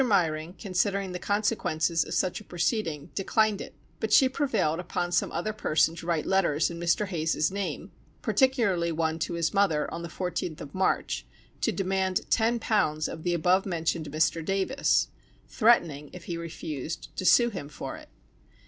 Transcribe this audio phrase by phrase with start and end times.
[0.03, 3.75] Myring considering the consequences of such a proceeding declined it.
[3.99, 7.05] But she prevailed upon some other person to write letters in Mr.
[7.05, 7.91] Hayes's name,
[8.23, 11.27] particularly one to his mother, on the 14th of March,
[11.61, 14.43] to demand ten pounds of the above mentioned Mr.
[14.43, 15.09] Davis,
[15.47, 18.09] threatening if he refused, to sue him for it.